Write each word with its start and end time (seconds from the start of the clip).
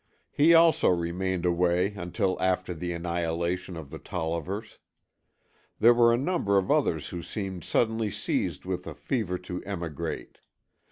He 0.31 0.55
also 0.55 0.89
remained 0.89 1.45
away 1.45 1.93
until 1.93 2.35
after 2.41 2.73
the 2.73 2.91
annihilation 2.91 3.77
of 3.77 3.91
the 3.91 3.99
Tollivers. 3.99 4.79
There 5.77 5.93
were 5.93 6.11
a 6.11 6.17
number 6.17 6.57
of 6.57 6.71
others 6.71 7.09
who 7.09 7.21
seemed 7.21 7.63
suddenly 7.63 8.09
seized 8.09 8.65
with 8.65 8.87
a 8.87 8.95
fever 8.95 9.37
to 9.37 9.63
emigrate. 9.63 10.39